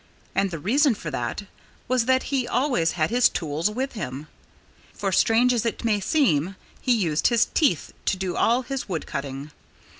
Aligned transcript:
And 0.33 0.49
the 0.49 0.57
reason 0.57 0.95
for 0.95 1.11
that 1.11 1.43
was 1.87 2.05
that 2.05 2.23
he 2.33 2.47
always 2.47 2.93
had 2.93 3.11
his 3.11 3.29
tools 3.29 3.69
with 3.69 3.91
him. 3.93 4.25
For 4.95 5.11
strange 5.11 5.53
as 5.53 5.63
it 5.63 5.85
may 5.85 5.99
seem, 5.99 6.55
he 6.81 6.91
used 6.95 7.27
his 7.27 7.45
teeth 7.53 7.93
to 8.07 8.17
do 8.17 8.35
all 8.35 8.63
his 8.63 8.89
wood 8.89 9.05
cutting. 9.05 9.51